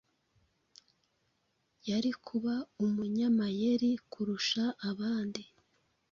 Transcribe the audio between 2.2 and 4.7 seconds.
kuba umunyamayeri kurusha